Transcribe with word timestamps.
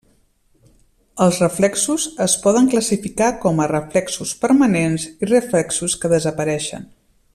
Els 1.25 1.41
reflexos 1.41 2.07
es 2.25 2.37
poden 2.45 2.69
classificar 2.71 3.27
com 3.45 3.61
a 3.61 3.69
reflexos 3.73 4.33
permanents 4.47 5.07
i 5.13 5.31
reflexos 5.33 5.99
que 6.03 6.13
desapareixen. 6.17 6.91